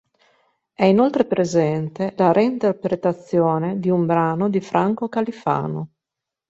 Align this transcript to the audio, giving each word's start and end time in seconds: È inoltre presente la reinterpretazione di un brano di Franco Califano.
È 0.73 0.83
inoltre 0.83 1.25
presente 1.25 2.15
la 2.17 2.31
reinterpretazione 2.31 3.79
di 3.79 3.91
un 3.91 4.07
brano 4.07 4.49
di 4.49 4.59
Franco 4.59 5.07
Califano. 5.09 5.89